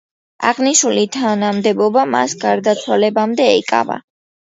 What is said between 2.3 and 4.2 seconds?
გარდაცვალებამდე ეკავა.